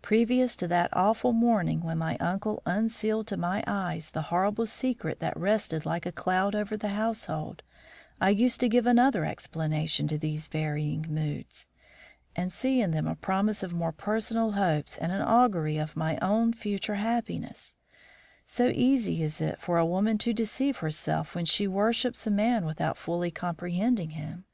Previous 0.00 0.56
to 0.56 0.68
that 0.68 0.88
awful 0.94 1.34
morning 1.34 1.82
when 1.82 1.98
my 1.98 2.16
uncle 2.16 2.62
unsealed 2.64 3.26
to 3.26 3.36
my 3.36 3.62
eyes 3.66 4.08
the 4.12 4.22
horrible 4.32 4.64
secret 4.64 5.20
that 5.20 5.36
rested 5.36 5.84
like 5.84 6.06
a 6.06 6.10
cloud 6.10 6.54
over 6.54 6.74
the 6.74 6.88
household, 6.88 7.62
I 8.18 8.30
used 8.30 8.60
to 8.60 8.68
give 8.70 8.86
another 8.86 9.26
explanation 9.26 10.08
to 10.08 10.16
these 10.16 10.46
varying 10.46 11.04
moods, 11.10 11.68
and 12.34 12.50
see 12.50 12.80
in 12.80 12.92
them 12.92 13.06
a 13.06 13.14
promise 13.14 13.62
of 13.62 13.74
more 13.74 13.92
personal 13.92 14.52
hopes 14.52 14.96
and 14.96 15.12
an 15.12 15.20
augury 15.20 15.76
of 15.76 15.96
my 15.96 16.16
own 16.22 16.54
future 16.54 16.94
happiness; 16.94 17.76
so 18.42 18.68
easy 18.68 19.22
is 19.22 19.38
it 19.42 19.58
for 19.60 19.76
a 19.76 19.84
woman 19.84 20.16
to 20.16 20.32
deceive 20.32 20.78
herself 20.78 21.34
when 21.34 21.44
she 21.44 21.68
worships 21.68 22.26
a 22.26 22.30
man 22.30 22.64
without 22.64 22.96
fully 22.96 23.30
comprehending 23.30 24.12
him. 24.12 24.46